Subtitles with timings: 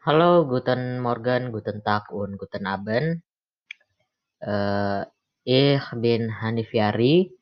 [0.00, 3.20] Hallo, guten Morgen, guten Tag und guten Abend.
[4.40, 5.04] Äh,
[5.44, 7.36] ich bin Hanif Yari.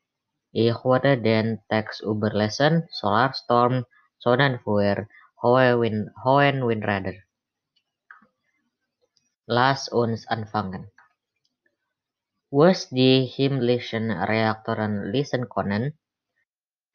[0.51, 3.85] Ich wurde den Text überlesen, Solarstorm,
[4.17, 5.07] Sonnenfeuer,
[5.41, 7.15] Hohe Wind, Hohen Windräder.
[9.45, 10.91] Lass uns anfangen.
[12.51, 15.97] Was die himmlischen Reaktoren lesen können,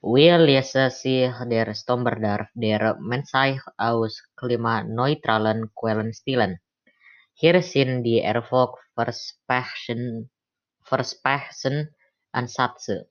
[0.04, 6.60] Lesen sich der Stomberdarf der Menschheit aus klimaneutralen Quellen stillen.
[7.32, 10.28] Hier sind die Erfolgversprechen
[10.82, 11.94] Versprechen
[12.32, 13.08] Ansätze.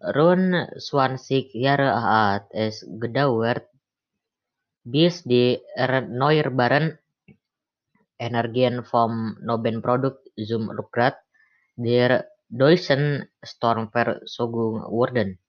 [0.00, 3.66] Rund 20 Jahre hat es gedauert,
[4.84, 7.00] bis die erneuerbaren
[8.16, 11.18] Energien vom Nebenprodukt zum Rückgrat
[11.74, 15.40] der deutschen Stromversorgung wurden.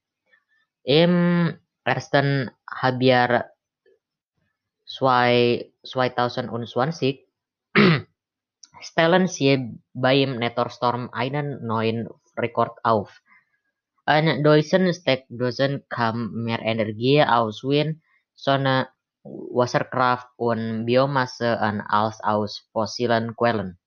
[0.83, 3.51] Im ersten Halbjahr
[4.85, 7.27] 2020
[8.81, 13.21] stellen sie beim Nettorstorm einen neuen Rekord auf.
[14.05, 18.01] An deutschen Steckdosen kam mehr Energie aus Wind,
[18.33, 18.89] Sonne,
[19.23, 23.77] Wasserkraft und Biomasse an als aus fossilen Quellen.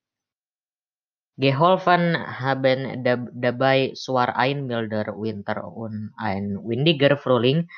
[1.36, 3.02] Geholfen haben
[3.34, 7.68] dabei zwar ein milder Winter und ein windiger Frühling,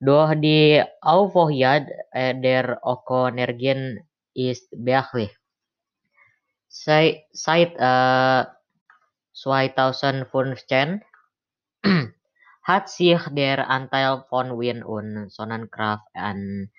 [0.00, 5.36] doch die Aufholjagd der Ökoenergien ist beachtlich.
[6.68, 8.44] Seit äh,
[9.34, 11.02] 2015
[12.62, 16.70] hat sich der Anteil von Wind- und Sonnenkraft an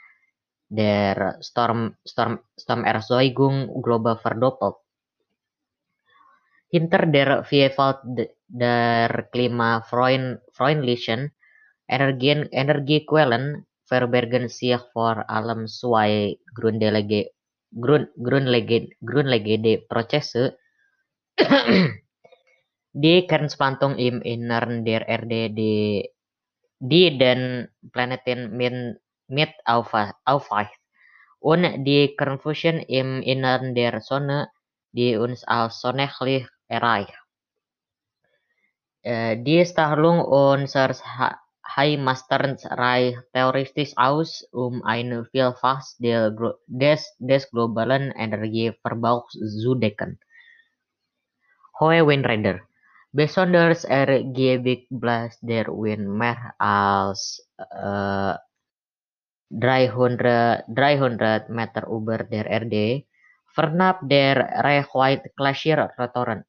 [0.69, 4.84] der Storm, Storm, Stormerzeugung global verdoppelt.
[6.69, 7.99] Hinter der Vielfalt
[8.47, 11.31] der klimafreundlichen
[11.87, 17.31] Energien, Energiequellen verbergen sich vor allem zwei grundlegende,
[17.69, 20.57] grund, grundlegende, grundlegende Prozesse,
[22.93, 26.09] die Kernspannung im Innern der Erde, die,
[26.79, 30.79] die den Planeten mit, mit aufweicht,
[31.39, 34.49] und die Kernfusion im Innern der Sonne,
[34.91, 37.13] die uns als Sonnenlicht erreicht.
[39.01, 41.03] Äh, die Strahlung unseres
[41.75, 50.19] Heimasters reicht theoretisch aus, um eine Vielfalt des, des globalen Energieverbrauchs zu decken.
[51.79, 52.61] Hohe Windräder.
[53.11, 58.35] Besonders ergiebig bläst der Wind mehr als äh,
[59.49, 63.05] 300, 300 Meter über der Erde
[63.55, 64.35] Vernap der
[64.67, 66.43] Reichweite Glacier Rotoren.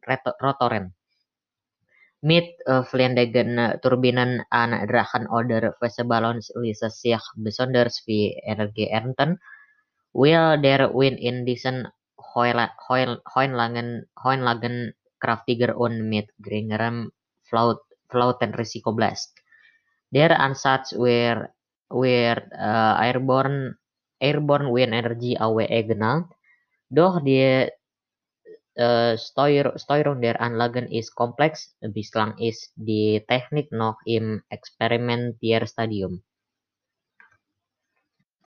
[2.21, 2.59] Mit
[2.91, 9.39] vliegende Turbinen an Drachen oder Wasserballons ließe sich besonders viel Energie ernten,
[10.12, 11.87] weil der Wind in diesen
[12.34, 13.23] Heunlagen,
[14.19, 17.12] Heunlagen kraftiger und mit geringerem
[18.11, 19.38] Flautenrisiko bläst.
[20.11, 21.50] Der Ansatz wird,
[21.88, 23.78] wird uh, Airborne,
[24.19, 26.34] Airborne Wind Energy AWE genannt
[26.91, 27.69] Doch die
[28.79, 36.23] uh, Steuerung der Anlagen ist komplex, bislang ist die Technik noch im Experimentierstadium.